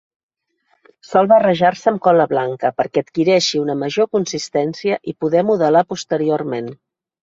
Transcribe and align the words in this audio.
Sol 1.09 1.29
barrejar-se 1.31 1.91
amb 1.91 2.01
cola 2.07 2.27
blanca 2.33 2.73
perquè 2.81 3.05
adquireixi 3.05 3.63
una 3.67 3.79
major 3.85 4.11
consistència 4.19 5.01
i 5.15 5.19
poder 5.25 5.49
modelar 5.55 5.89
posteriorment. 5.95 6.79